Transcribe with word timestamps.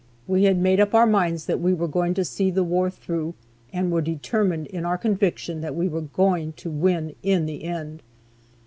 We 0.25 0.45
had 0.45 0.57
made 0.57 0.79
up 0.79 0.95
our 0.95 1.05
minds 1.05 1.45
that 1.45 1.59
we 1.59 1.75
were 1.75 2.03
out 2.03 2.15
to 2.15 2.25
see 2.25 2.49
the 2.49 2.63
war 2.63 2.89
through, 2.89 3.35
and 3.71 3.91
were 3.91 4.01
determined 4.01 4.65
in 4.65 4.83
our 4.83 4.97
conviction 4.97 5.61
that 5.61 5.75
we 5.75 5.87
were 5.87 6.01
going 6.01 6.53
to 6.53 6.71
win 6.71 7.13
in 7.21 7.45
the 7.45 7.63
end. 7.65 8.01